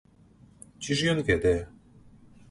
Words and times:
Ці 0.87 0.95
ж 1.01 1.11
ён 1.11 1.21
ведае? 1.27 1.51